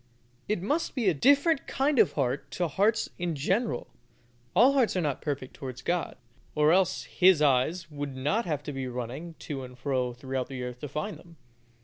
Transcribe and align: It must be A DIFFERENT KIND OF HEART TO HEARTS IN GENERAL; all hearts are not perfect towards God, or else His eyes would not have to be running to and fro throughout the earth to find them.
It 0.49 0.63
must 0.63 0.95
be 0.95 1.07
A 1.09 1.13
DIFFERENT 1.13 1.67
KIND 1.67 1.99
OF 1.99 2.13
HEART 2.13 2.49
TO 2.49 2.67
HEARTS 2.67 3.09
IN 3.19 3.35
GENERAL; 3.35 3.85
all 4.55 4.73
hearts 4.73 4.95
are 4.95 5.01
not 5.01 5.21
perfect 5.21 5.53
towards 5.53 5.83
God, 5.83 6.17
or 6.55 6.71
else 6.71 7.03
His 7.03 7.39
eyes 7.39 7.91
would 7.91 8.15
not 8.15 8.45
have 8.47 8.63
to 8.63 8.73
be 8.73 8.87
running 8.87 9.35
to 9.45 9.63
and 9.63 9.77
fro 9.77 10.11
throughout 10.15 10.47
the 10.47 10.63
earth 10.63 10.79
to 10.79 10.87
find 10.87 11.19
them. 11.19 11.35